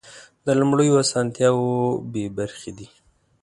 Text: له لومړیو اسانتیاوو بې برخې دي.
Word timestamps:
له 0.45 0.51
لومړیو 0.59 1.01
اسانتیاوو 1.03 1.73
بې 2.11 2.25
برخې 2.37 2.71
دي. 2.77 2.87